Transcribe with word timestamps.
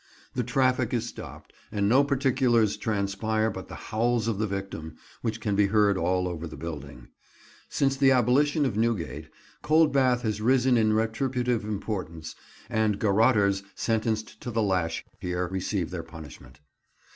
The 0.33 0.41
traffic 0.41 0.95
is 0.95 1.07
stopped, 1.07 1.53
and 1.71 1.87
no 1.87 2.03
particulars 2.03 2.75
transpire 2.75 3.51
but 3.51 3.67
the 3.67 3.75
howls 3.75 4.27
of 4.27 4.39
the 4.39 4.47
victim, 4.47 4.95
which 5.21 5.39
can 5.39 5.55
be 5.55 5.67
heard 5.67 5.95
all 5.95 6.27
over 6.27 6.47
the 6.47 6.57
building. 6.57 7.09
Since 7.69 7.97
the 7.97 8.09
abolition 8.09 8.65
of 8.65 8.75
Newgate, 8.75 9.29
Coldbath 9.61 10.23
has 10.23 10.41
risen 10.41 10.75
in 10.75 10.93
retributive 10.93 11.63
importance, 11.65 12.33
and 12.67 12.97
garrotters 12.97 13.61
sentenced 13.75 14.41
to 14.41 14.49
the 14.49 14.63
lash 14.63 15.05
here 15.19 15.47
receive 15.49 15.91
their 15.91 16.01
punishment. 16.01 16.61